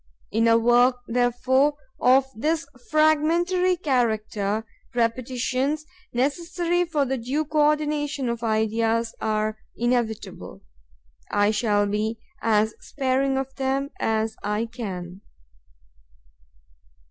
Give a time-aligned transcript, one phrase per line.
[0.31, 8.27] In a work, therefore, of this fragmentary character, repetitions, necessary for the due co ordination
[8.27, 10.61] of ideas, are inevitable.
[11.29, 15.21] I shall be as sparing of them as I can.